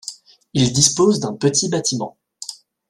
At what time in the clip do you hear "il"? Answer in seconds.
0.55-0.73